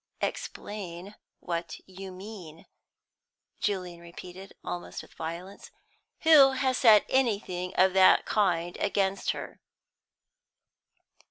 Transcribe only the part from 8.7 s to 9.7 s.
against her?"